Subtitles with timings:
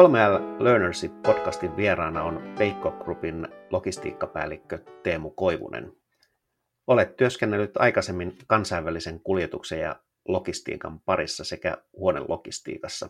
[0.00, 5.92] 3L Learnership podcastin vieraana on Peikko Groupin logistiikkapäällikkö Teemu Koivunen.
[6.86, 9.96] Olet työskennellyt aikaisemmin kansainvälisen kuljetuksen ja
[10.28, 13.08] logistiikan parissa sekä huonelogistiikassa,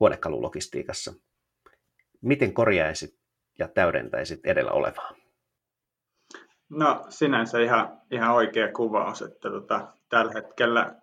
[0.00, 1.12] huonekalulogistiikassa.
[2.20, 3.18] Miten korjaisit
[3.58, 5.14] ja täydentäisit edellä olevaa?
[6.68, 10.94] No sinänsä ihan, ihan oikea kuvaus, että tota, tällä hetkellä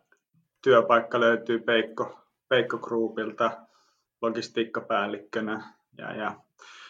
[0.63, 3.68] työpaikka löytyy Peikko, Peikko Groupilta
[4.21, 6.39] logistiikkapäällikkönä ja, ja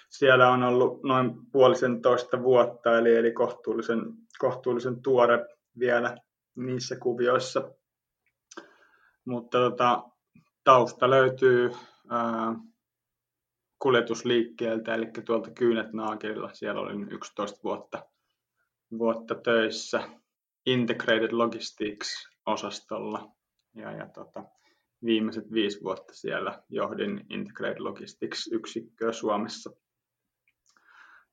[0.10, 4.02] siellä on ollut noin puolisentoista vuotta, eli, eli kohtuullisen,
[4.40, 5.46] kohtuullisen tuore
[5.80, 6.18] vielä
[6.56, 7.72] niissä kuvioissa.
[9.26, 10.04] Mutta tota,
[10.64, 11.72] tausta löytyy
[12.10, 12.56] ää,
[13.80, 16.54] kuljetusliikkeeltä, eli tuolta Kyynet Naakirilla.
[16.54, 18.06] Siellä olin 11 vuotta,
[18.98, 20.10] vuotta töissä
[20.66, 23.32] Integrated Logistics-osastolla.
[23.76, 24.44] Ja, ja tota,
[25.06, 29.72] viimeiset viisi vuotta siellä johdin Integrated Logistics-yksikköä Suomessa.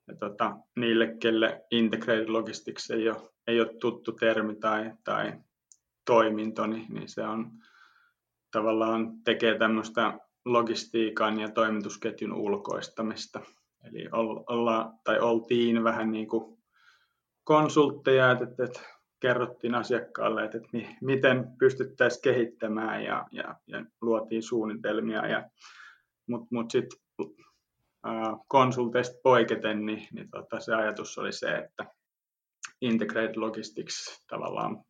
[0.08, 5.32] Ja tota, niille, kelle Integrated Logistics ei ole, ei ole tuttu termi tai, tai
[6.04, 7.50] toiminto, niin, niin se on
[8.50, 13.40] tavallaan tekee tämmöistä logistiikan ja toimitusketjun ulkoistamista.
[13.84, 14.08] Eli
[14.46, 16.58] olla, tai oltiin vähän niin kuin
[17.44, 18.80] konsultteja, että, että
[19.20, 25.26] kerrottiin asiakkaalle, että, että miten pystyttäisiin kehittämään ja, ja, ja luotiin suunnitelmia.
[25.26, 25.50] Ja,
[26.28, 26.98] mutta mut sitten
[28.48, 31.86] konsulteista poiketen, niin, niin tota, se ajatus oli se, että
[32.80, 34.84] Integrated Logistics tavallaan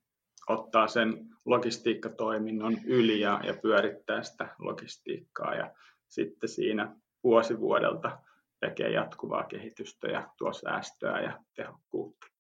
[0.49, 5.75] ottaa sen logistiikkatoiminnon yli ja, ja pyörittää sitä logistiikkaa ja
[6.09, 8.19] sitten siinä vuosi vuodelta
[8.61, 12.36] tekee jatkuvaa kehitystä ja tuo säästöä ja tehokkuutta.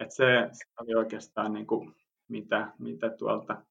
[0.00, 1.94] Et se, se oli oikeastaan niin kuin
[2.28, 3.62] mitä, mitä tuolta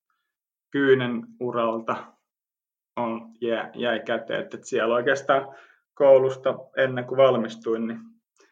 [0.71, 2.13] Kyynen uralta
[2.95, 4.49] on, jäi, jäi käteen.
[4.53, 5.55] Et, siellä oikeastaan
[5.93, 7.99] koulusta ennen kuin valmistuin, niin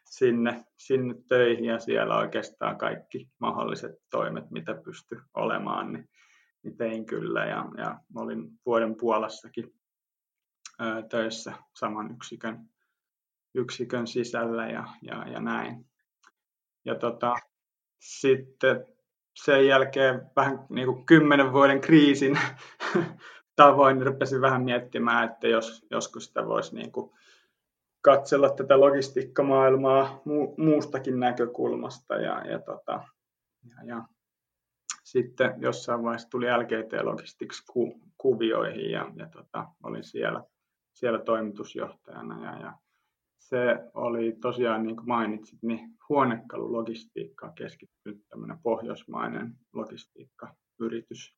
[0.05, 6.09] sinne, sinne töihin ja siellä oikeastaan kaikki mahdolliset toimet, mitä pysty olemaan, niin,
[6.63, 7.45] niin tein kyllä.
[7.45, 9.73] Ja, ja olin vuoden Puolassakin
[10.79, 12.69] ää, töissä saman yksikön,
[13.55, 15.85] yksikön sisällä ja, ja, ja näin.
[16.85, 17.35] Ja tota,
[18.03, 18.85] sitten
[19.33, 22.39] sen jälkeen vähän niin kuin kymmenen vuoden kriisin
[23.55, 27.11] tavoin niin rupesin vähän miettimään, että jos joskus sitä voisi niin kuin
[28.01, 32.15] katsella tätä logistiikkamaailmaa mu- muustakin näkökulmasta.
[32.15, 33.03] Ja, ja, tota,
[33.69, 34.03] ja, ja
[35.03, 40.43] sitten jossain vaiheessa tuli LGT Logistics ku- kuvioihin ja, ja tota, olin siellä,
[40.93, 42.45] siellä toimitusjohtajana.
[42.45, 42.73] Ja, ja
[43.53, 51.37] se oli tosiaan, niin kuin mainitsit, niin huonekalulogistiikkaan keskittynyt tämmöinen pohjoismainen logistiikkayritys.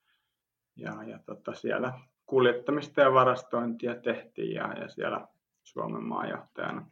[0.76, 5.28] Ja, ja tota, siellä kuljettamista ja varastointia tehtiin ja, ja siellä
[5.64, 6.88] Suomen maajohtajana.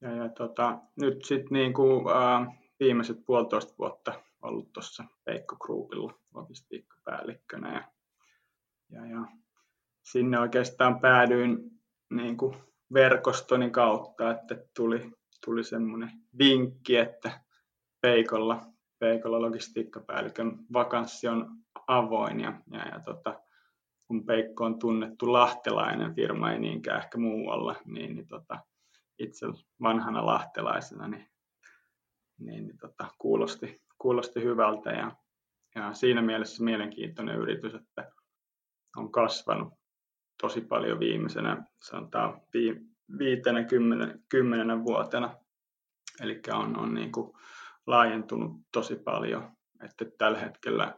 [0.00, 4.12] Ja, ja tota, nyt sitten niin kuin, äh, viimeiset puolitoista vuotta
[4.42, 7.88] ollut tuossa Peikko Groupilla logistiikkapäällikkönä ja,
[8.90, 9.26] ja, ja
[10.02, 11.70] sinne oikeastaan päädyin
[12.10, 15.12] niin kuin verkostoni kautta, että tuli,
[15.44, 17.40] tuli semmoinen vinkki, että
[18.00, 18.62] Peikolla,
[18.98, 21.50] Peikolla logistiikkapäällikön vakanssi on
[21.86, 23.40] avoin ja, ja, ja tota,
[24.06, 28.58] kun Peikko on tunnettu lahtelainen firma, ei niinkään ehkä muualla, niin, niin tota,
[29.18, 29.46] itse
[29.82, 31.26] vanhana lahtelaisena niin,
[32.38, 35.16] niin, niin tota, kuulosti, kuulosti hyvältä ja,
[35.74, 38.12] ja siinä mielessä mielenkiintoinen yritys, että
[38.96, 39.77] on kasvanut
[40.40, 42.40] tosi paljon viimeisenä, sanotaan
[43.18, 45.36] viitenä kymmenen, kymmenenä vuotena.
[46.20, 47.32] Eli on, on niin kuin
[47.86, 49.50] laajentunut tosi paljon,
[49.84, 50.94] että tällä hetkellä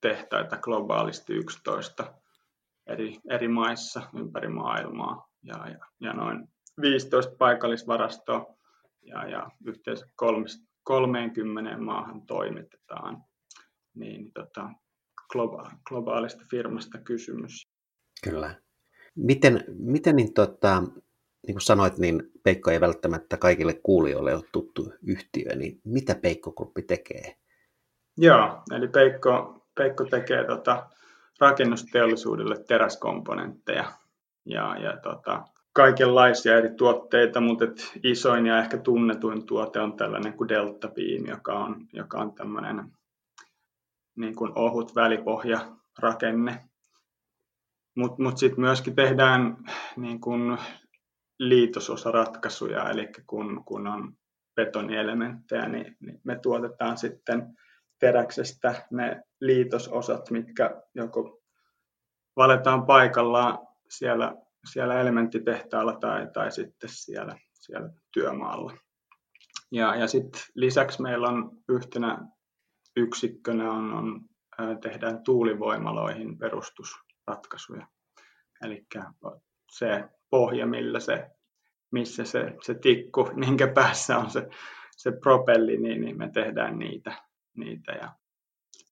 [0.00, 2.14] tehtaita globaalisti 11
[2.86, 6.48] eri, eri maissa ympäri maailmaa ja, ja, ja noin
[6.80, 8.56] 15 paikallisvarastoa
[9.02, 10.06] ja, ja yhteensä
[10.84, 13.24] 30 maahan toimitetaan.
[13.94, 14.70] Niin, tota,
[15.32, 17.66] globa- globaalista firmasta kysymys.
[18.24, 18.54] Kyllä.
[19.14, 20.82] Miten, miten niin, tota,
[21.46, 26.52] niin kuin sanoit, niin Peikko ei välttämättä kaikille kuulijoille ole tuttu yhtiö, niin mitä Peikko
[26.52, 27.36] Gruppi tekee?
[28.16, 30.86] Joo, eli Peikko, Peikko tekee tota,
[31.40, 33.92] rakennusteollisuudelle teräskomponentteja
[34.44, 40.32] ja, ja tota, kaikenlaisia eri tuotteita, mutta et isoin ja ehkä tunnetuin tuote on tällainen
[40.32, 42.92] kuin Delta Beam, joka on, joka on tämmöinen
[44.16, 46.64] niin kuin ohut välipohjarakenne.
[47.96, 49.56] Mutta mut sitten myöskin tehdään
[49.96, 50.58] niin kuin
[51.38, 54.12] liitososaratkaisuja, eli kun, kun on
[54.54, 57.56] betonielementtejä, niin, niin me tuotetaan sitten
[57.98, 61.40] teräksestä ne liitososat, mitkä joko
[62.36, 63.58] valetaan paikallaan
[63.90, 64.34] siellä,
[64.72, 68.76] siellä elementtitehtaalla tai, tai sitten siellä, siellä työmaalla.
[69.72, 72.18] Ja, ja sitten lisäksi meillä on yhtenä
[72.96, 74.20] yksikkönä on, on,
[74.80, 76.38] tehdään tuulivoimaloihin
[77.26, 77.86] perustusratkaisuja.
[78.64, 78.86] Eli
[79.70, 81.30] se pohja, millä se,
[81.92, 84.48] missä se, se tikku, minkä päässä on se,
[84.96, 87.22] se propelli, niin, niin me tehdään niitä,
[87.56, 88.14] niitä ja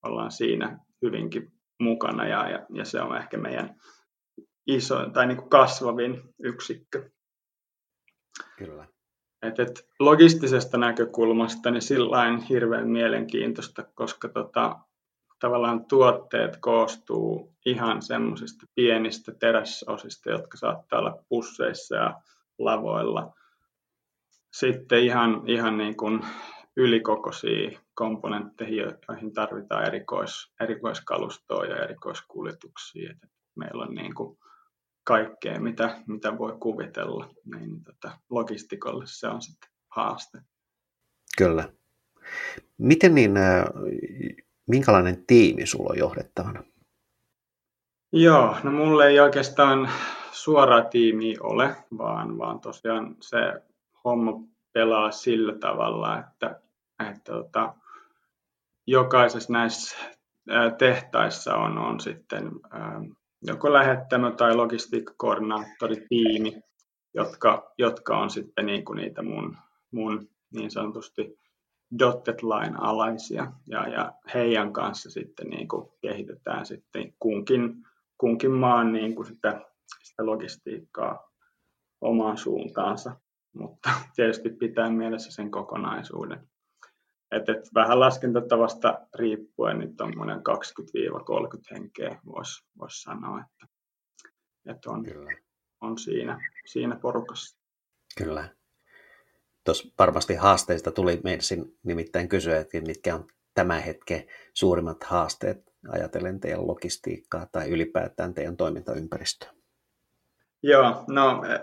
[0.03, 3.75] ollaan siinä hyvinkin mukana ja, ja, ja se on ehkä meidän
[4.67, 7.11] iso tai niin kuin kasvavin yksikkö.
[8.59, 8.89] Kyllä.
[9.43, 14.79] Et, et logistisesta näkökulmasta niin sillä hirveän mielenkiintoista, koska tota,
[15.45, 22.21] tavallaan tuotteet koostuu ihan semmoisista pienistä teräsosista, jotka saattaa olla pusseissa ja
[22.59, 23.35] lavoilla.
[24.53, 26.21] Sitten ihan, ihan niin kuin
[26.77, 33.11] ylikokoisia komponentteihin, joihin tarvitaan erikois, erikoiskalustoa ja erikoiskuljetuksia.
[33.11, 34.39] Et meillä on niin kuin
[35.05, 40.39] kaikkea, mitä, mitä voi kuvitella, niin tota, logistikolle se on sitten haaste.
[41.39, 41.73] Kyllä.
[42.79, 43.65] Miten niin, äh,
[44.67, 46.65] minkälainen tiimi sulla on johdettavana?
[48.13, 49.91] Joo, no mulle ei oikeastaan
[50.33, 53.39] suora tiimi ole, vaan, vaan tosiaan se
[54.05, 54.33] homma
[54.73, 56.61] pelaa sillä tavalla, että,
[57.11, 57.75] että tota,
[58.87, 59.97] jokaisessa näissä
[60.79, 62.51] tehtaissa on, on sitten
[63.43, 66.63] joko lähettämö tai logistiikkakoordinaattoritiimi,
[67.15, 69.57] jotka, jotka on sitten niin kuin niitä mun,
[69.91, 71.39] mun niin sanotusti
[71.99, 77.75] dotted line alaisia ja, ja heidän kanssa sitten niin kuin kehitetään sitten kunkin,
[78.19, 79.61] kunkin maan niin kuin sitä,
[80.03, 81.31] sitä logistiikkaa
[82.01, 83.17] omaan suuntaansa,
[83.55, 86.49] mutta tietysti pitää mielessä sen kokonaisuuden.
[87.31, 90.41] Et, et vähän laskentatavasta riippuen, niin tuommoinen 20-30
[91.71, 93.67] henkeä voisi vois sanoa, että,
[94.67, 95.05] että on,
[95.81, 97.59] on siinä, siinä porukassa.
[98.19, 98.49] Kyllä.
[99.65, 101.41] Tuossa varmasti haasteista tuli meidän
[101.83, 104.25] nimittäin kysyä, että mitkä on tämän hetken
[104.55, 109.51] suurimmat haasteet ajatellen teidän logistiikkaa tai ylipäätään teidän toimintaympäristöä?
[110.63, 111.61] Joo, no eh,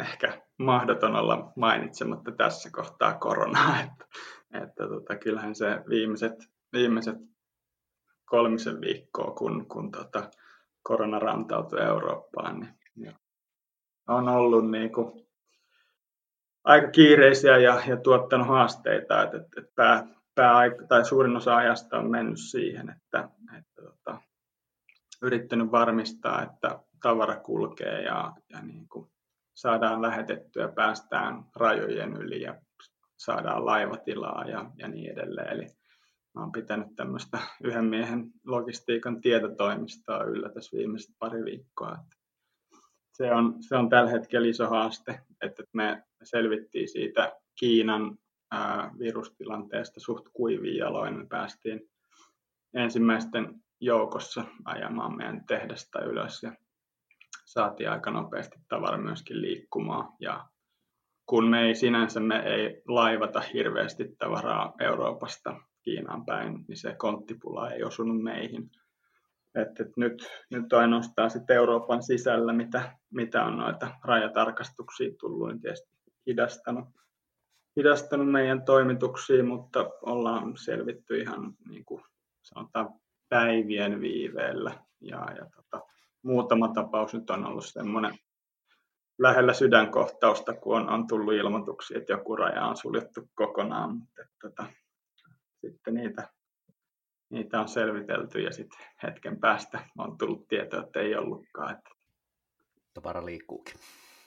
[0.00, 4.04] ehkä mahdoton olla mainitsematta tässä kohtaa koronaa, että
[4.62, 6.34] että tota, kyllähän se viimeiset,
[6.72, 7.16] viimeiset
[8.24, 10.30] kolmisen viikkoa, kun, kun tota,
[10.82, 13.14] korona rantautui Eurooppaan, niin, niin
[14.08, 15.23] on ollut niin kuin,
[16.64, 21.98] aika kiireisiä ja, ja tuottanut haasteita, että, että, että pää, pää, tai suurin osa ajasta
[21.98, 23.28] on mennyt siihen, että,
[23.58, 24.20] että tota,
[25.22, 29.10] yrittänyt varmistaa, että tavara kulkee ja, ja niin kuin
[29.54, 32.54] saadaan lähetettyä, päästään rajojen yli ja
[33.16, 35.48] saadaan laivatilaa ja, ja niin edelleen.
[35.48, 35.66] Eli
[36.34, 41.98] mä oon pitänyt tämmöistä yhden miehen logistiikan tietotoimistoa yllä tässä viimeiset pari viikkoa.
[43.16, 48.18] Se on, se on tällä hetkellä iso haaste, että me selvittiin siitä Kiinan
[48.50, 51.18] ää, virustilanteesta suht kuivin jaloin.
[51.18, 51.90] Me päästiin
[52.74, 56.52] ensimmäisten joukossa ajamaan meidän tehdasta ylös ja
[57.44, 60.46] saatiin aika nopeasti tavara myöskin liikkumaan ja
[61.26, 67.70] kun me ei sinänsä me ei laivata hirveästi tavaraa Euroopasta Kiinaan päin, niin se konttipula
[67.70, 68.70] ei osunut meihin.
[69.54, 75.60] Et, et nyt, nyt ainoastaan sitten Euroopan sisällä, mitä, mitä on noita rajatarkastuksia tullut, niin
[75.60, 75.88] tietysti
[76.26, 76.88] hidastanut,
[77.76, 82.02] hidastanut meidän toimituksia, mutta ollaan selvitty ihan niin kuin
[82.42, 82.88] sanotaan
[83.28, 84.84] päivien viiveellä.
[85.00, 85.86] Ja, ja tota,
[86.22, 88.14] muutama tapaus nyt on ollut semmoinen
[89.18, 94.34] lähellä sydänkohtausta, kun on, on tullut ilmoituksia, että joku raja on suljettu kokonaan, mutta että,
[94.42, 94.66] tota,
[95.60, 96.28] sitten niitä,
[97.34, 101.72] niitä on selvitelty ja sitten hetken päästä on tullut tietoa, että ei ollutkaan.
[101.74, 101.90] Että...
[102.94, 103.74] Tavara liikkuukin.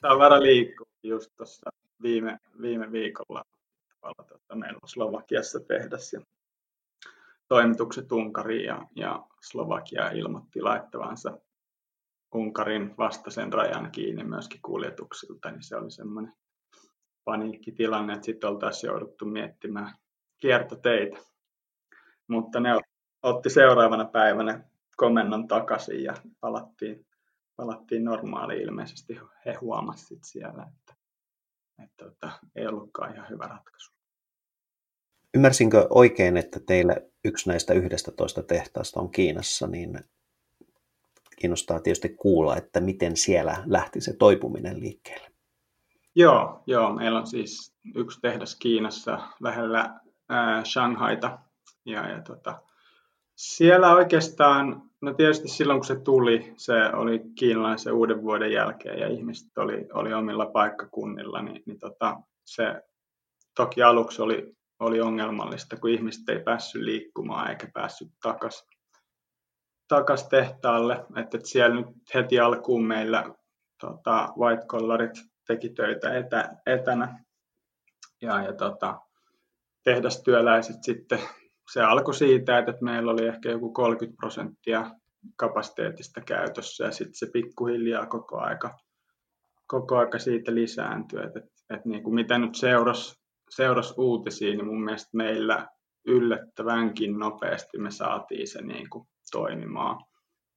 [0.01, 1.69] Tavara liikkuu just tuossa
[2.01, 3.43] viime, viime viikolla
[3.89, 6.21] tavalla, tota, meillä on Slovakiassa tehdas ja
[7.47, 11.37] toimitukset Unkariin ja, ja Slovakia ilmoitti laittavansa
[12.33, 16.33] Unkarin vastaisen rajan kiinni myöskin kuljetuksilta, niin se oli semmoinen
[17.23, 19.95] paniikkitilanne, että sitten oltaisiin jouduttu miettimään
[20.37, 21.17] kiertoteitä.
[22.27, 22.73] Mutta ne
[23.23, 24.63] otti seuraavana päivänä
[24.97, 27.05] komennon takaisin ja palattiin,
[27.55, 28.61] palattiin normaaliin.
[28.61, 30.95] Ilmeisesti he huomasivat siellä, että,
[31.83, 33.91] että, että tota, ei ollutkaan ihan hyvä ratkaisu.
[35.33, 36.95] Ymmärsinkö oikein, että teillä
[37.25, 39.99] yksi näistä 11 tehtaasta on Kiinassa, niin
[41.39, 45.31] kiinnostaa tietysti kuulla, että miten siellä lähti se toipuminen liikkeelle.
[46.15, 51.39] Joo, joo, meillä on siis yksi tehdas Kiinassa lähellä ää, Shanghaita
[51.85, 52.61] ja, ja tota,
[53.37, 59.07] Siellä oikeastaan, no tietysti silloin kun se tuli, se oli kiinalaisen uuden vuoden jälkeen ja
[59.07, 62.81] ihmiset oli, oli omilla paikkakunnilla, niin, niin tota, se
[63.55, 68.67] toki aluksi oli, oli ongelmallista, kun ihmiset ei päässyt liikkumaan eikä päässyt takaisin
[69.87, 70.93] takas tehtaalle.
[70.93, 73.35] Että, että siellä nyt heti alkuun meillä
[73.81, 75.11] tota, white collarit
[75.47, 77.23] teki töitä etä, etänä
[78.21, 79.01] ja, ja tota,
[79.83, 81.19] tehdastyöläiset sitten
[81.71, 84.91] se alkoi siitä, että meillä oli ehkä joku 30 prosenttia
[85.35, 88.77] kapasiteetista käytössä ja sitten se pikkuhiljaa koko aika,
[89.67, 91.19] koko aika siitä lisääntyy.
[91.19, 93.19] Että, että, että niin kuin mitä nyt seurasi,
[93.49, 95.67] seurasi uutisia, niin mun mielestä meillä
[96.07, 100.05] yllättävänkin nopeasti me saatiin se niin kuin toimimaan.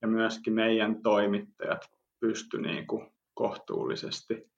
[0.03, 1.81] Ja myöskin meidän toimittajat
[2.21, 4.51] pysty niin kuin kohtuullisesti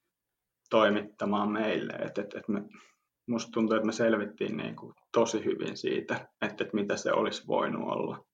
[0.70, 1.92] toimittamaan meille.
[1.92, 2.62] Et, et, et me,
[3.26, 7.46] musta tuntuu, että me selvittiin niin kuin tosi hyvin siitä, että, että mitä se olisi
[7.46, 8.24] voinut olla.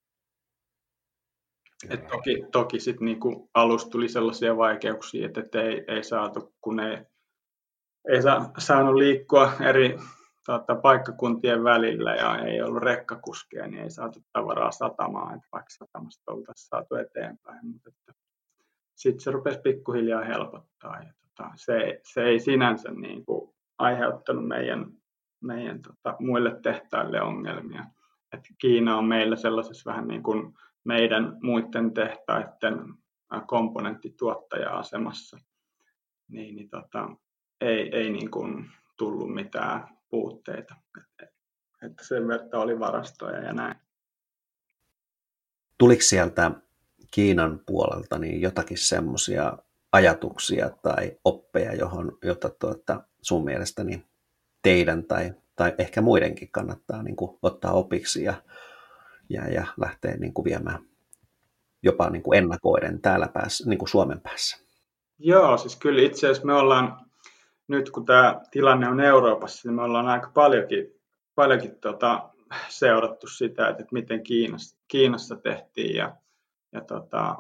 [1.91, 6.81] Et toki toki sit niinku alusta tuli sellaisia vaikeuksia, että, että ei, ei saatu, kun
[6.81, 6.99] ei,
[8.09, 9.99] ei saa, saanut liikkua eri
[10.47, 16.33] tota, paikkakuntien välillä ja ei ollut rekkakuskeja, niin ei saatu tavaraa satamaan, että vaikka satamasta
[16.33, 17.67] oltaisiin saatu eteenpäin.
[17.67, 17.91] Mutta
[18.95, 21.03] sitten se rupesi pikkuhiljaa helpottaa.
[21.03, 24.87] Ja, tota, se, se ei sinänsä niin kuin, aiheuttanut meidän,
[25.41, 27.85] meidän tota, muille tehtaille ongelmia.
[28.33, 30.55] Et Kiina on meillä sellaisessa vähän niin kuin
[30.85, 32.95] meidän muiden tehtaiden
[33.47, 35.39] komponenttituottaja-asemassa,
[36.29, 37.09] niin, niin tota,
[37.61, 40.75] ei, ei niin kuin tullut mitään puutteita.
[41.83, 43.75] Että sen verran oli varastoja ja näin.
[45.79, 46.51] Tuliko sieltä
[47.11, 49.59] Kiinan puolelta niin jotakin semmoisia
[49.93, 54.05] ajatuksia tai oppeja, johon, jota tuota, sun mielestäni
[54.63, 58.35] teidän tai, tai ehkä muidenkin kannattaa niin kuin, ottaa opiksi ja,
[59.29, 60.79] ja, ja lähteä niin kuin, viemään
[61.83, 64.59] jopa niin kuin ennakoiden täällä päässä, niin kuin Suomen päässä?
[65.19, 67.09] Joo, siis kyllä itse asiassa me ollaan
[67.69, 70.87] nyt kun tämä tilanne on Euroopassa, niin me ollaan aika paljonkin,
[71.35, 72.31] paljonkin tota,
[72.69, 76.17] seurattu sitä, että miten Kiinassa, Kiinassa tehtiin ja,
[76.73, 77.37] ja tota,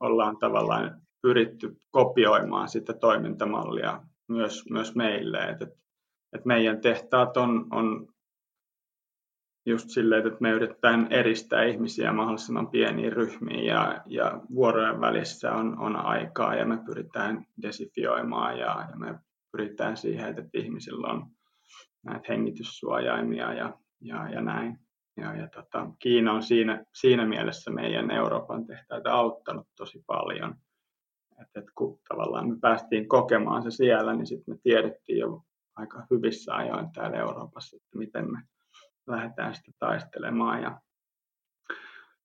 [0.00, 5.38] ollaan tavallaan pyritty kopioimaan sitä toimintamallia myös, myös meille.
[5.38, 5.64] Että,
[6.32, 8.08] että meidän tehtaat on, on
[9.66, 15.78] just silleen, että me yritetään eristää ihmisiä mahdollisimman pieniin ryhmiin ja, ja vuorojen välissä on,
[15.78, 19.18] on aikaa ja me pyritään desifioimaan ja, ja me
[19.52, 21.26] pyritään siihen, että ihmisillä on
[22.02, 24.78] näitä hengityssuojaimia ja, ja, ja näin.
[25.16, 30.54] Ja, ja tota, Kiina on siinä, siinä mielessä meidän Euroopan tehtäitä auttanut tosi paljon.
[31.42, 35.42] Et, et kun tavallaan me päästiin kokemaan se siellä, niin sitten me tiedettiin jo
[35.76, 38.38] aika hyvissä ajoin täällä Euroopassa, että miten me
[39.06, 40.62] lähdetään sitä taistelemaan.
[40.62, 40.80] Ja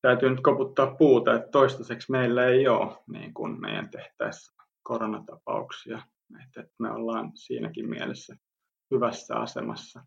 [0.02, 6.02] täytyy nyt koputtaa puuta, että toistaiseksi meillä ei ole niin kuin meidän tehtäessä koronatapauksia
[6.38, 8.36] että me ollaan siinäkin mielessä
[8.92, 10.06] hyvässä asemassa.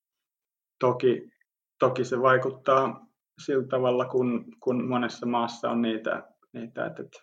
[0.78, 1.32] Toki,
[1.78, 3.06] toki se vaikuttaa
[3.44, 7.18] sillä tavalla, kun, kun monessa maassa on niitä, niitä että, että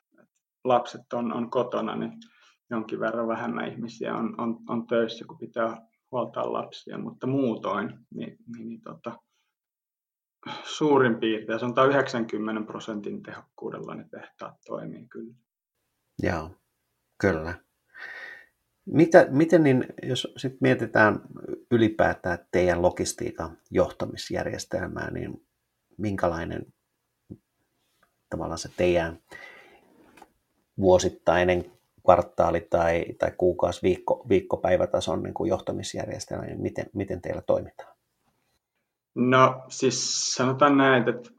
[0.70, 2.12] lapset on, on kotona, niin
[2.70, 5.78] jonkin verran vähemmän ihmisiä on, on, on töissä, kun pitää
[6.12, 9.18] huoltaa lapsia, mutta muutoin niin, niin, niin tota,
[10.64, 15.34] suurin piirtein, on 90 prosentin tehokkuudella ne tehtaat toimii kyllä.
[16.24, 16.56] Joo,
[17.22, 17.54] kyllä.
[18.86, 21.22] Mitä, miten niin, jos sit mietitään
[21.72, 25.48] ylipäätään teidän logistiikan johtamisjärjestelmää, niin
[25.98, 26.66] minkälainen
[28.30, 29.20] tavallaan se teidän
[30.80, 31.66] vuosittainen
[32.06, 37.96] kvartaali- tai, tai kuukausi, viikko, viikkopäivätason niin johtamisjärjestelmä, niin miten, miten teillä toimitaan?
[39.16, 41.30] No siis sanotaan näin, että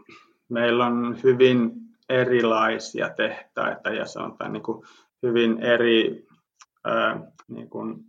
[0.48, 1.72] meillä on hyvin
[2.08, 4.82] erilaisia tehtaita ja sanotaan niin kuin
[5.22, 6.26] hyvin eri
[7.48, 8.04] niin kuin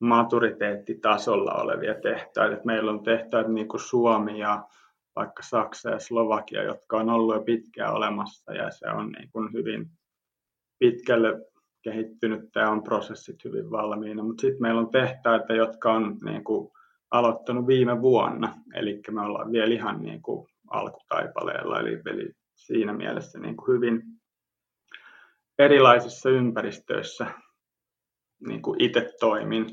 [0.00, 2.64] maturiteettitasolla olevia tehtaita.
[2.64, 4.68] meillä on tehtaita niin kuin Suomi ja
[5.16, 9.52] vaikka Saksa ja Slovakia, jotka on ollut jo pitkään olemassa ja se on niin kuin
[9.52, 9.90] hyvin
[10.78, 11.40] pitkälle
[11.82, 14.22] kehittynyt ja on prosessit hyvin valmiina.
[14.22, 16.72] Mutta sitten meillä on tehtaita, jotka on niin kuin
[17.10, 23.38] aloittanut viime vuonna, eli me ollaan vielä ihan niin kuin alkutaipaleella, eli, eli siinä mielessä
[23.38, 24.02] niin kuin hyvin
[25.58, 27.26] erilaisissa ympäristöissä
[28.46, 29.66] niin kuin itse toimin.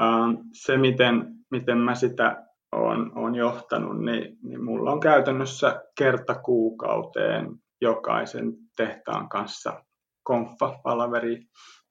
[0.00, 6.34] Ähm, se, miten, miten mä sitä olen, olen johtanut, niin, niin mulla on käytännössä kerta
[6.34, 9.84] kuukauteen jokaisen tehtaan kanssa
[10.26, 11.46] konfa-palaveri,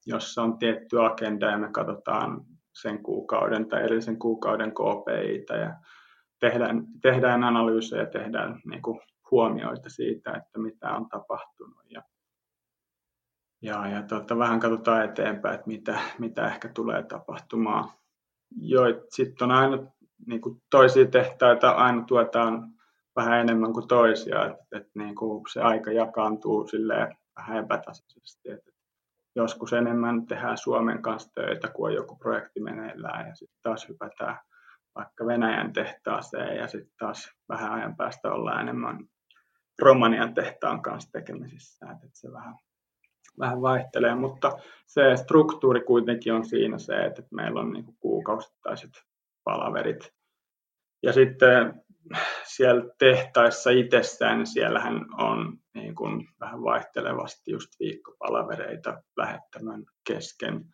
[0.06, 2.42] jossa on tietty agenda ja me katsotaan
[2.74, 5.74] sen kuukauden tai edellisen kuukauden KPItä ja
[6.39, 9.00] tehdään, tehdään analyysejä tehdään niin kuin
[9.32, 11.84] huomioita siitä, että mitä on tapahtunut.
[11.89, 12.01] Ja,
[13.62, 17.89] ja, ja tota, vähän katsotaan eteenpäin, että mitä, mitä ehkä tulee tapahtumaan.
[19.10, 19.77] Sitten on aina
[20.27, 22.72] niin kuin toisia tehtaita, aina tuetaan
[23.15, 28.50] vähän enemmän kuin toisia, että, että niin kuin se aika jakaantuu silleen vähän epätasaisesti.
[29.36, 34.38] Joskus enemmän tehdään Suomen kanssa töitä, kun on joku projekti meneillään ja sitten taas hypätään
[34.96, 39.00] vaikka Venäjän tehtaaseen ja sitten taas vähän ajan päästä ollaan enemmän
[39.82, 42.56] Romanian tehtaan kanssa tekemisissä, että se vähän,
[43.39, 44.51] vähän vaihtelee, mutta
[44.88, 48.92] se struktuuri kuitenkin on siinä se, että meillä on niin kuukausittaiset
[49.44, 50.13] palaverit.
[51.04, 51.85] Ja sitten
[52.56, 60.66] siellä tehtaissa itsessään, niin siellähän on niin kuin vähän vaihtelevasti just viikkopalavereita lähettämän kesken,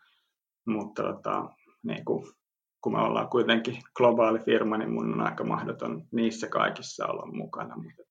[0.65, 1.49] mutta tota,
[1.83, 2.33] niin kuin,
[2.81, 7.75] kun me ollaan kuitenkin globaali firma, niin mun on aika mahdoton niissä kaikissa olla mukana,
[7.75, 8.03] mutta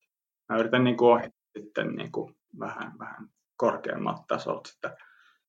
[0.48, 4.96] mä yritän niin kuin sitten niin kuin vähän, vähän korkeammalta tasolta sitä,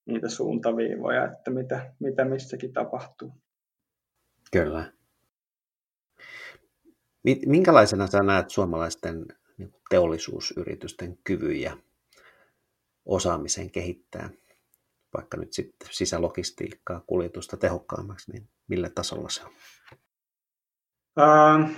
[0.06, 3.34] niitä suuntaviivoja, että mitä, mitä missäkin tapahtuu.
[4.51, 4.92] Kyllä.
[7.46, 9.25] Minkälaisena sä näet suomalaisten
[9.58, 11.78] niin teollisuusyritysten kyvyn ja
[13.06, 14.30] osaamisen kehittää
[15.13, 19.51] vaikka nyt sitten sisälogistiikkaa, kuljetusta tehokkaammaksi, niin millä tasolla se on?
[21.20, 21.72] Äh,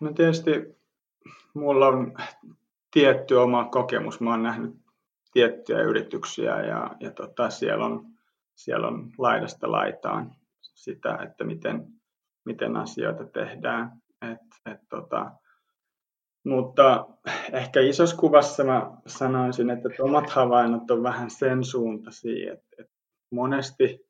[0.00, 0.50] no tietysti
[1.54, 2.14] mulla on
[2.90, 4.20] tietty oma kokemus.
[4.20, 4.76] Mä oon nähnyt
[5.32, 8.06] tiettyjä yrityksiä ja, ja tota, siellä, on,
[8.54, 11.86] siellä on laidasta laitaan sitä, että miten,
[12.44, 14.02] miten asioita tehdään.
[14.22, 15.30] Et, et, tota,
[16.44, 17.06] mutta
[17.52, 22.92] ehkä isossa kuvassa mä sanoisin, että omat havainnot on vähän sen suuntaisia, että, että
[23.30, 24.00] monesti,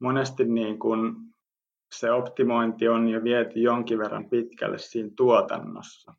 [0.00, 1.16] monesti niin kun
[1.94, 6.14] se optimointi on jo viety jonkin verran pitkälle siinä tuotannossa,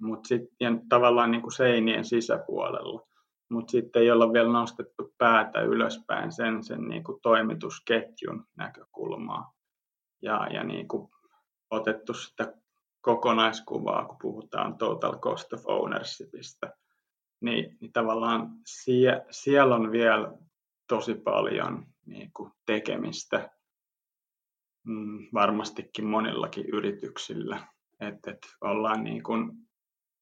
[0.00, 3.06] mutta sitten tavallaan niin kuin seinien sisäpuolella,
[3.50, 9.52] mutta sitten ei olla vielä nostettu päätä ylöspäin sen, sen niin kuin toimitusketjun näkökulmaa.
[10.22, 11.10] Ja, ja niin kuin
[11.70, 12.54] otettu sitä
[13.00, 16.70] kokonaiskuvaa, kun puhutaan total cost of ownershipista,
[17.40, 20.32] niin, niin tavallaan sie, siellä on vielä
[20.88, 23.50] tosi paljon niin kuin tekemistä
[24.86, 27.66] mm, varmastikin monillakin yrityksillä.
[28.00, 29.52] että et ollaan niin kuin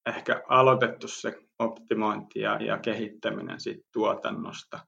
[0.06, 4.86] ehkä aloitettu se optimointi ja, ja kehittäminen siitä tuotannosta,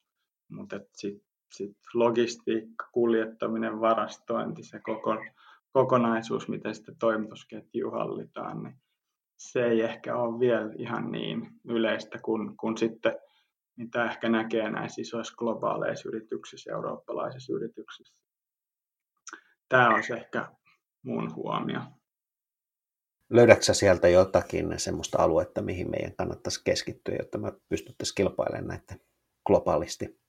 [0.49, 5.16] mutta sitten sit logistiikka, kuljettaminen, varastointi, se koko
[5.76, 8.74] kokonaisuus, miten sitten toimitusketju hallitaan, niin
[9.36, 13.18] se ei ehkä ole vielä ihan niin yleistä kuin, kuin sitten
[13.76, 18.14] mitä ehkä näkee näissä isoissa globaaleissa yrityksissä, eurooppalaisissa yrityksissä.
[19.68, 20.48] Tämä on ehkä
[21.02, 21.80] mun huomio.
[23.30, 29.06] Löydätkö sieltä jotakin semmoista aluetta, mihin meidän kannattaisi keskittyä, jotta me pystyttäisiin kilpailemaan näiden
[29.46, 30.20] globaalisti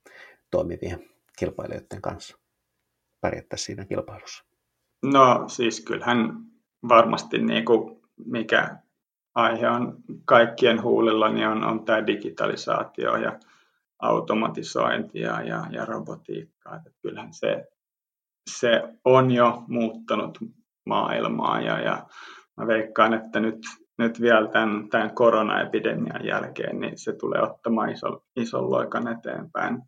[0.52, 2.38] toimivien kilpailijoiden kanssa?
[3.22, 4.57] Pärjättäisiin siinä kilpailussa.
[5.04, 6.34] No siis kyllähän
[6.90, 8.78] varmasti niin kuin mikä
[9.36, 13.40] aihe on kaikkien huulilla, niin on, on tämä digitalisaatio ja
[14.00, 16.76] automatisointi ja, ja, ja robotiikka.
[16.76, 17.68] Että kyllähän se,
[18.50, 20.38] se on jo muuttanut
[20.86, 22.08] maailmaa ja, ja
[22.58, 23.60] mä veikkaan, että nyt,
[23.98, 29.82] nyt vielä tämän, tämän koronaepidemian jälkeen niin se tulee ottamaan iso, ison loikan eteenpäin.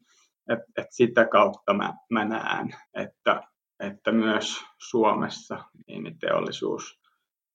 [0.50, 3.44] Et, et sitä kautta mä, mä näen, että
[3.80, 7.00] että myös Suomessa niin teollisuus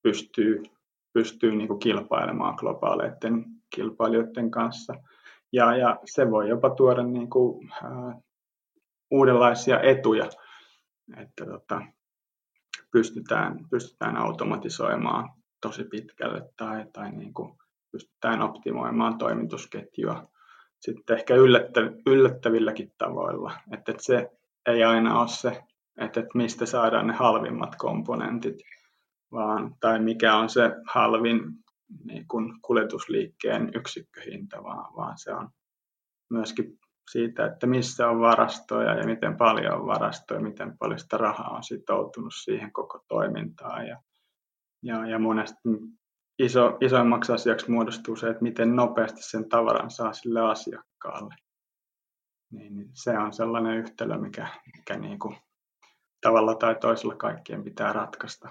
[0.02, 0.62] pystyy,
[1.12, 4.94] pystyy niin kuin kilpailemaan globaaleiden kilpailijoiden kanssa.
[5.52, 8.20] Ja, ja se voi jopa tuoda niin kuin, ää,
[9.10, 10.28] uudenlaisia etuja,
[11.16, 11.82] että tota,
[12.92, 17.58] pystytään, pystytään automatisoimaan tosi pitkälle tai, tai niin kuin
[17.92, 20.28] pystytään optimoimaan toimitusketjua
[20.80, 21.34] sitten ehkä
[22.06, 23.52] yllättävilläkin tavoilla.
[23.72, 24.30] Että, että se
[24.66, 25.62] ei aina ole se
[25.98, 28.57] että, että mistä saadaan ne halvimmat komponentit,
[29.33, 31.40] vaan, tai mikä on se halvin
[32.04, 35.48] niin kuin kuljetusliikkeen yksikköhinta, vaan, vaan se on
[36.30, 36.78] myöskin
[37.11, 41.62] siitä, että missä on varastoja ja miten paljon on varastoja, miten paljon sitä rahaa on
[41.62, 43.87] sitoutunut siihen koko toimintaan.
[43.87, 44.02] Ja,
[44.83, 45.68] ja, ja monesti
[46.38, 51.35] iso, isoimmaksi asiaksi muodostuu se, että miten nopeasti sen tavaran saa sille asiakkaalle.
[52.50, 55.37] Niin, niin se on sellainen yhtälö, mikä, mikä niin kuin
[56.24, 58.48] tavalla tai toisella kaikkien pitää ratkaista.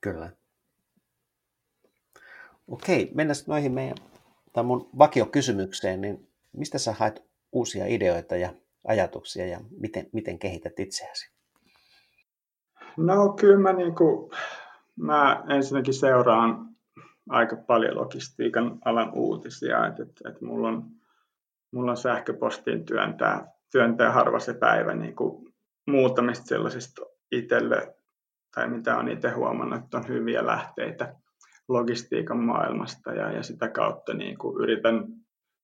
[0.00, 0.30] Kyllä.
[2.68, 3.96] Okei, mennään noihin meidän,
[4.52, 8.54] tai mun vakiokysymykseen, niin mistä sä haet uusia ideoita ja
[8.88, 11.32] ajatuksia ja miten, miten kehität itseäsi?
[12.96, 14.30] No kyllä mä, niin kuin,
[14.96, 16.68] mä ensinnäkin seuraan
[17.28, 20.84] aika paljon logistiikan alan uutisia, että, että, että mulla, on,
[21.70, 25.51] mulla on sähköpostiin työntää, työntää harva se päivä niin kuin
[25.86, 27.94] muutamista sellaisista itselle,
[28.54, 31.14] tai mitä on itse huomannut, että on hyviä lähteitä
[31.68, 35.06] logistiikan maailmasta ja, ja sitä kautta niin kuin yritän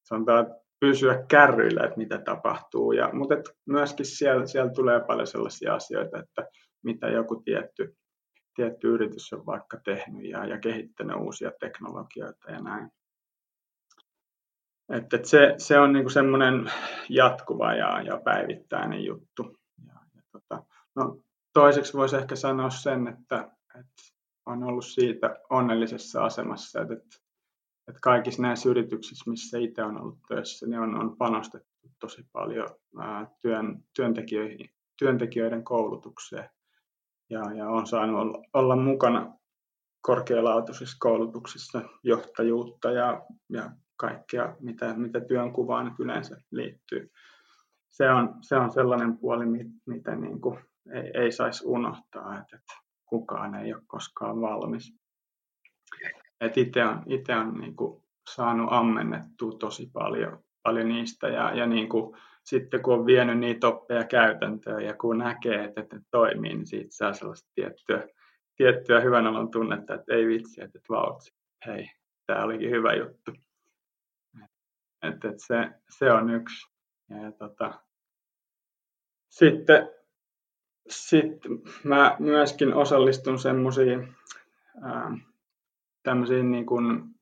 [0.05, 0.47] sanotaan,
[0.81, 2.93] pysyä kärryillä, että mitä tapahtuu.
[2.93, 6.47] Ja, mutta et myöskin siellä, siellä tulee paljon sellaisia asioita, että
[6.85, 7.97] mitä joku tietty,
[8.55, 12.91] tietty yritys on vaikka tehnyt ja, ja kehittänyt uusia teknologioita ja näin.
[14.93, 16.71] Että et se, se on niinku semmoinen
[17.09, 19.58] jatkuva ja, ja päivittäinen juttu.
[20.99, 21.21] No,
[21.53, 24.03] toiseksi voisi ehkä sanoa sen, että, että
[24.47, 26.95] on ollut siitä onnellisessa asemassa, että,
[27.89, 32.69] että kaikissa näissä yrityksissä, missä itse on ollut töissä, niin on, on panostettu tosi paljon
[33.01, 36.51] ää, työn, työntekijöihin, työntekijöiden koulutukseen.
[37.31, 39.39] Ja, ja on saanut olla, olla mukana
[40.01, 47.11] korkealaatuisissa koulutuksissa johtajuutta ja, ja kaikkea, mitä, mitä työnkuvaan yleensä liittyy.
[47.91, 49.45] Se on, se on sellainen puoli,
[49.87, 50.59] mitä niin kuin
[50.93, 52.75] ei, ei saisi unohtaa, että, että
[53.07, 54.95] kukaan ei ole koskaan valmis.
[56.57, 58.03] Itse on, ite on niin kuin
[58.35, 63.69] saanut ammennettua tosi paljon, paljon niistä ja, ja niin kuin, sitten kun on vienyt niitä
[63.69, 68.09] oppeja käytäntöön ja kun näkee, että, että toimii, niin siitä saa sellaista tiettyä,
[68.57, 71.91] tiettyä hyvän olon tunnetta, että ei vitsi, että, että hei,
[72.27, 73.33] tämä olikin hyvä juttu.
[75.03, 76.73] Että, että se, se on yksi.
[77.11, 77.81] Ja, ja tota,
[79.29, 79.91] sitten
[80.91, 81.53] sitten
[81.85, 84.15] mä myöskin osallistun semmoisiin
[86.03, 87.15] tämmöisiin niin kuin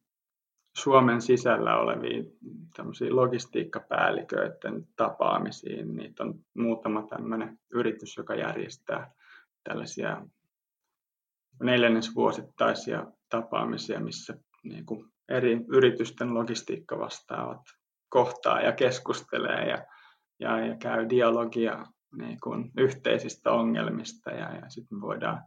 [0.76, 2.33] Suomen sisällä oleviin
[2.76, 5.96] tämmöisiin logistiikkapäälliköiden tapaamisiin.
[5.96, 9.11] Niitä on muutama tämmöinen yritys, joka järjestää
[9.64, 10.26] tällaisia
[11.62, 17.61] neljännesvuosittaisia tapaamisia, missä niin kuin eri yritysten logistiikka vastaavat
[18.09, 19.87] kohtaa ja keskustelee ja,
[20.40, 21.87] ja, ja käy dialogia
[22.19, 25.42] niin kuin yhteisistä ongelmista ja, ja sitten voidaan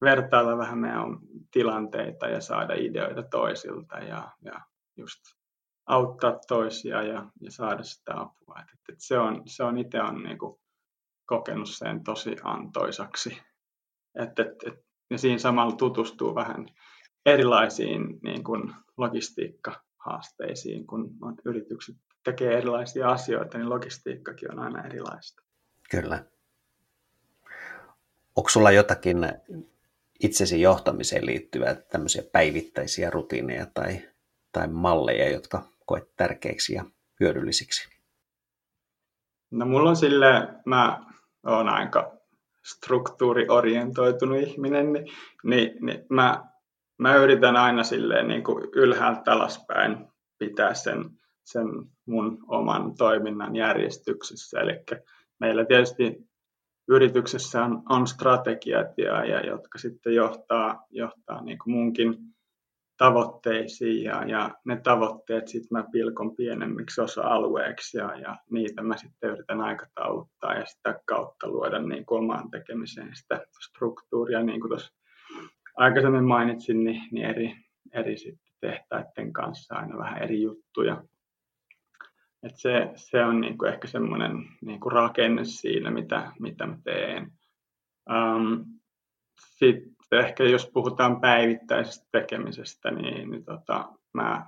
[0.00, 1.18] vertailla vähän meidän
[1.50, 4.60] tilanteita ja saada ideoita toisilta ja, ja
[4.96, 5.20] just
[5.86, 8.56] auttaa toisia ja, ja saada sitä apua.
[8.60, 10.60] Et, et se on, se on itse on niin kuin
[11.26, 13.42] kokenut sen tosi antoisaksi.
[14.14, 16.66] Et, et, et, ja siinä samalla tutustuu vähän
[17.26, 25.45] erilaisiin niin kuin logistiikkahaasteisiin, kun on yritykset tekee erilaisia asioita, niin logistiikkakin on aina erilaista.
[25.90, 26.24] Kyllä.
[28.36, 29.18] Onko sulla jotakin
[30.22, 34.00] itsesi johtamiseen liittyviä tämmöisiä päivittäisiä rutiineja tai,
[34.52, 36.84] tai malleja, jotka koet tärkeiksi ja
[37.20, 37.88] hyödyllisiksi?
[39.50, 41.06] No mulla on sille, mä
[41.46, 42.12] oon aika
[42.62, 45.06] struktuuriorientoitunut ihminen, niin,
[45.44, 46.44] niin, niin mä,
[46.98, 51.04] mä yritän aina silleen niin kuin ylhäältä alaspäin pitää sen,
[51.44, 51.66] sen
[52.06, 54.60] mun oman toiminnan järjestyksessä.
[54.60, 54.72] Eli
[55.40, 56.26] meillä tietysti
[56.88, 62.14] yrityksessä on, on strategiat, ja, ja, jotka sitten johtaa, johtaa niin kuin munkin
[62.96, 69.30] tavoitteisiin ja, ja ne tavoitteet sitten mä pilkon pienemmiksi osa-alueeksi ja, ja niitä mä sitten
[69.30, 74.42] yritän aikatauluttaa ja sitä kautta luoda niin kuin omaan tekemiseen sitä struktuuria.
[74.42, 74.92] Niin kuin tuossa
[75.76, 77.56] aikaisemmin mainitsin, niin, niin eri,
[77.92, 81.04] eri sitten tehtaiden kanssa aina vähän eri juttuja
[82.42, 87.32] et se, se on niinku ehkä semmoinen niinku rakenne siinä, mitä, mitä mä teen.
[88.10, 88.64] Um,
[89.58, 94.46] Sitten ehkä jos puhutaan päivittäisestä tekemisestä, niin, niin tota, mä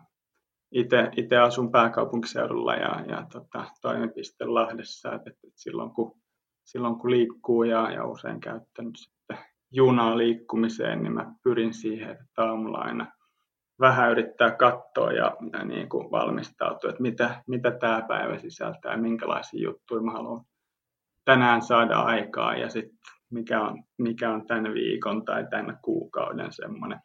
[1.16, 6.20] itse asun pääkaupunkiseudulla ja, ja tota, toimipiste Lahdessa, että, että silloin, kun,
[6.64, 9.38] silloin kun liikkuu ja, ja usein käyttänyt sitten
[9.72, 13.12] junaa liikkumiseen, niin mä pyrin siihen, että aamulla aina
[13.80, 19.62] vähän yrittää katsoa ja, ja niin kuin valmistautua, että mitä, mitä tämä päivä sisältää, minkälaisia
[19.62, 20.44] juttuja mä haluan
[21.24, 22.98] tänään saada aikaa ja sitten
[23.30, 27.00] mikä on, mikä on tämän viikon tai tämän kuukauden semmoinen,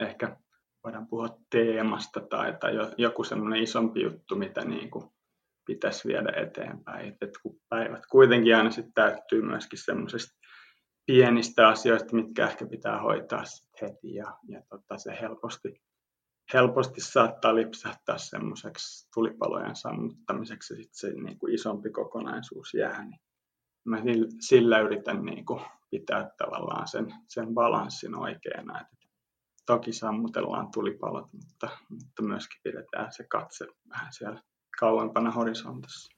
[0.00, 0.36] ehkä
[0.84, 5.04] voidaan puhua teemasta tai, tai joku semmoinen isompi juttu, mitä niin kuin
[5.66, 7.16] pitäisi viedä eteenpäin.
[7.20, 10.39] Et kun päivät kuitenkin aina sitten täyttyy myöskin semmoisesta
[11.10, 13.42] pienistä asioista, mitkä ehkä pitää hoitaa
[13.82, 15.82] heti ja, ja tota, se helposti,
[16.54, 23.04] helposti saattaa lipsahtaa semmoiseksi tulipalojen sammuttamiseksi ja sitten se niin kuin isompi kokonaisuus jää.
[23.04, 23.20] Niin
[23.84, 23.98] mä
[24.40, 28.80] sillä yritän niin kuin pitää tavallaan sen, sen balanssin oikeana.
[28.80, 28.96] että
[29.66, 34.42] toki sammutellaan tulipalot, mutta, mutta myöskin pidetään se katse vähän siellä
[34.80, 36.16] kauempana horisontissa.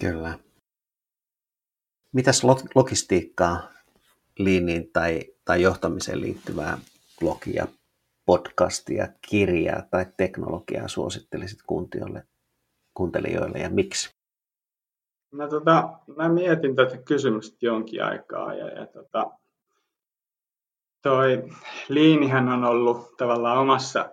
[0.00, 0.38] Kyllä.
[2.18, 3.68] Mitäs logistiikkaa,
[4.38, 6.78] liiniin tai, tai johtamiseen liittyvää
[7.20, 7.66] blogia
[8.26, 12.22] podcastia, kirjaa tai teknologiaa suosittelisit kuuntelijoille,
[12.94, 14.16] kuuntelijoille ja miksi?
[15.32, 19.30] No, tota, mä mietin tätä kysymystä jonkin aikaa ja, ja tota,
[21.02, 21.48] toi
[21.88, 24.10] Liinihän on ollut tavallaan omassa,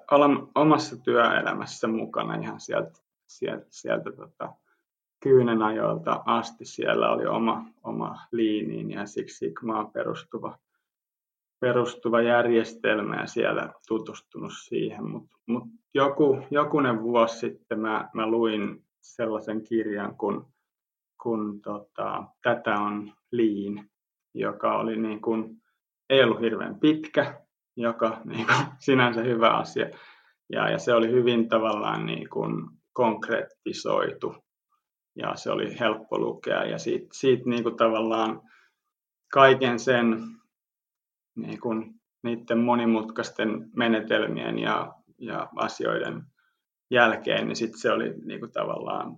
[0.56, 4.54] omassa työelämässä mukana ihan sieltä, sieltä, sieltä tota,
[5.24, 6.66] kyynen ajoilta asti.
[6.66, 10.58] Siellä oli oma, oma liiniin ja siksi Sigmaan perustuva,
[11.60, 15.10] perustuva järjestelmä ja siellä tutustunut siihen.
[15.10, 20.48] Mutta mut joku, jokunen vuosi sitten mä, mä luin sellaisen kirjan kun,
[21.24, 23.92] kun tota, Tätä on liin,
[24.34, 25.62] joka oli niin kuin,
[26.10, 27.42] ei ollut hirveän pitkä,
[27.78, 28.48] joka niin
[28.80, 29.90] sinänsä hyvä asia.
[30.50, 34.45] Ja, ja se oli hyvin tavallaan niin kuin konkretisoitu
[35.16, 36.66] ja se oli helppo lukea.
[36.66, 38.42] Ja siitä, siitä niin kuin tavallaan
[39.34, 40.18] kaiken sen
[41.36, 46.24] niin kuin niiden monimutkaisten menetelmien ja, ja asioiden
[46.92, 49.16] jälkeen, niin sitten se oli niin kuin tavallaan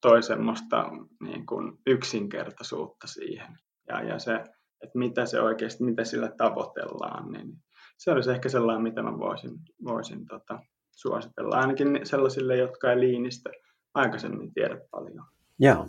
[0.00, 3.58] toi semmoista niin kuin yksinkertaisuutta siihen.
[3.88, 4.34] Ja, ja se,
[4.82, 7.52] että mitä se oikeasti, mitä sillä tavoitellaan, niin
[7.98, 9.50] se olisi ehkä sellainen, mitä mä voisin,
[9.84, 10.60] voisin tota,
[10.96, 13.50] suositella, ainakin sellaisille, jotka ei liinistä
[13.94, 15.24] aikaisemmin tiedä paljon.
[15.58, 15.86] Joo,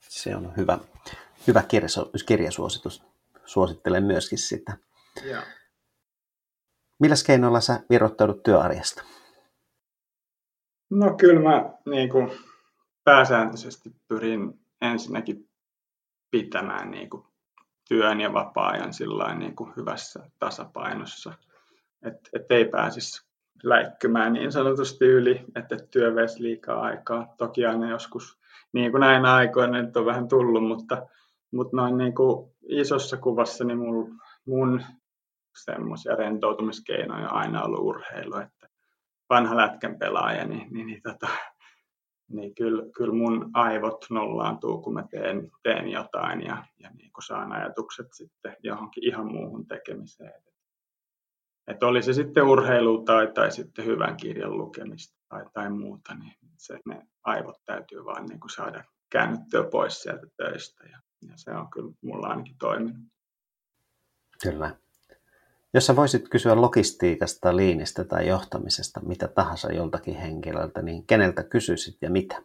[0.00, 0.78] se on hyvä,
[1.46, 1.62] hyvä
[2.26, 3.02] kirjasuositus.
[3.44, 4.76] Suosittelen myöskin sitä.
[5.24, 5.42] Joo.
[7.00, 9.02] Millä keinoilla sä virroittaudut työarjesta?
[10.90, 12.30] No kyllä mä niin kuin,
[13.04, 15.48] pääsääntöisesti pyrin ensinnäkin
[16.30, 17.24] pitämään niin kuin,
[17.88, 21.32] työn ja vapaa-ajan sillain, niin kuin, hyvässä tasapainossa,
[22.06, 23.26] että et ei pääsisi
[23.62, 27.34] läikkymään niin sanotusti yli, että työ veisi liikaa aikaa.
[27.38, 28.38] Toki aina joskus,
[28.72, 31.06] niin kuin näinä aikoina nyt on vähän tullut, mutta,
[31.52, 34.82] mutta noin niin kuin isossa kuvassa niin mun, mun
[35.64, 38.68] semmoisia rentoutumiskeinoja on aina ollut urheilu, että
[39.30, 41.28] vanha lätkän pelaaja, niin, niin, niin, tota,
[42.32, 47.24] niin kyllä, kyllä mun aivot nollaantuu, kun mä teen, teen jotain ja, ja niin kuin
[47.24, 50.42] saan ajatukset sitten johonkin ihan muuhun tekemiseen.
[51.66, 56.36] Että oli se sitten urheilu tai, tai sitten hyvän kirjan lukemista tai, tai muuta, niin
[56.56, 60.98] se, ne aivot täytyy vaan niin kuin saada käännyttyä pois sieltä töistä ja,
[61.28, 63.02] ja se on kyllä mulla ainakin toiminut.
[64.42, 64.76] Kyllä.
[65.74, 71.96] Jos sä voisit kysyä logistiikasta, liinistä tai johtamisesta mitä tahansa joltakin henkilöltä, niin keneltä kysyisit
[72.02, 72.42] ja mitä?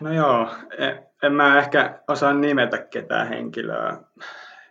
[0.00, 4.02] No joo, en, en mä ehkä osaa nimetä ketään henkilöä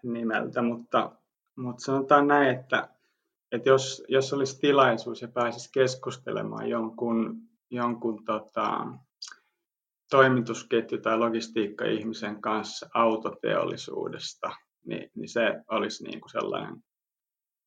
[0.03, 1.11] nimeltä, mutta
[1.57, 2.89] mutta sanotaan näin, että,
[3.51, 8.87] että jos, jos olisi tilaisuus ja pääsisi keskustelemaan jonkun, jonkun tota,
[10.15, 14.51] toimitusketju- tai logistiikka-ihmisen kanssa autoteollisuudesta,
[14.85, 16.83] niin, niin se olisi niin kuin sellainen,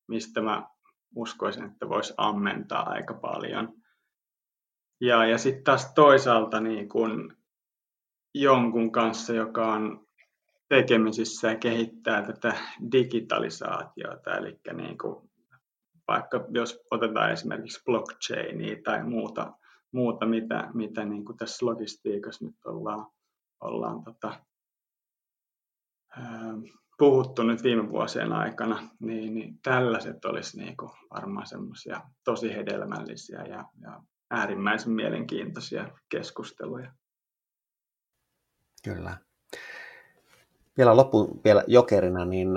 [0.07, 0.67] mistä mä
[1.15, 3.73] uskoisin, että voisi ammentaa aika paljon.
[5.01, 7.37] Ja, ja sitten taas toisaalta niin kuin
[8.33, 10.06] jonkun kanssa, joka on
[10.69, 12.57] tekemisissä ja kehittää tätä
[12.91, 15.29] digitalisaatiota, eli niin kuin
[16.07, 19.53] vaikka jos otetaan esimerkiksi blockchainia tai muuta,
[19.91, 23.07] muuta mitä, mitä niin kuin tässä logistiikassa nyt ollaan,
[23.59, 24.39] ollaan tota,
[26.97, 33.41] puhuttu nyt viime vuosien aikana, niin, niin tällaiset olisi niin kuin varmaan semmoisia tosi hedelmällisiä
[33.43, 36.93] ja, ja äärimmäisen mielenkiintoisia keskusteluja.
[38.83, 39.26] Kyllä
[40.77, 42.49] vielä loppu vielä jokerina, niin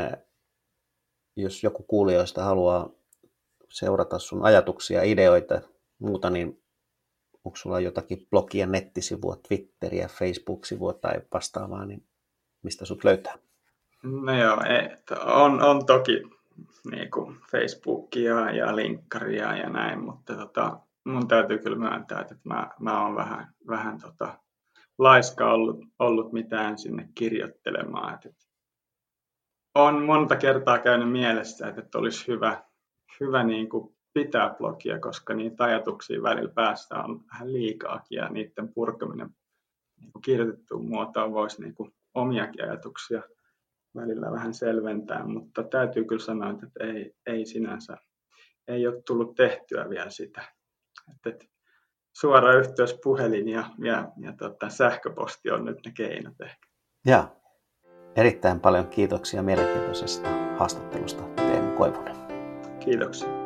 [1.36, 2.90] jos joku kuulijoista haluaa
[3.68, 5.60] seurata sun ajatuksia, ideoita,
[5.98, 6.62] muuta, niin
[7.44, 12.06] onko sulla jotakin blogia, nettisivua, Twitteriä, Facebook-sivua tai vastaavaa, niin
[12.62, 13.34] mistä sut löytää?
[14.02, 16.22] No joo, et, on, on toki
[16.90, 22.70] niin kuin Facebookia ja linkkaria ja näin, mutta tota, mun täytyy kyllä myöntää, että mä,
[22.80, 24.38] mä oon vähän, vähän tota,
[25.00, 28.18] laiska ollut, ollut mitään sinne kirjoittelemaan.
[28.24, 28.48] Et
[29.74, 32.64] on monta kertaa käynyt mielessä, että olisi hyvä,
[33.20, 38.72] hyvä niin kuin pitää blogia, koska niitä ajatuksia välillä päässä on vähän liikaakin ja niiden
[38.74, 39.30] purkaminen
[40.00, 43.22] niin kuin kirjoitettuun muotoon voisi niin kuin omiakin ajatuksia
[43.96, 47.96] välillä vähän selventää, mutta täytyy kyllä sanoa, että ei, ei sinänsä
[48.70, 50.44] ei ole tullut tehtyä vielä sitä.
[51.14, 51.46] Että, että
[52.12, 56.66] suora yhteys puhelin ja, ja, ja tota, sähköposti on nyt ne keinot ehkä.
[57.06, 57.28] Ja
[58.16, 62.16] erittäin paljon kiitoksia mielenkiintoisesta haastattelusta Teemu Koivunen.
[62.80, 63.39] Kiitoksia.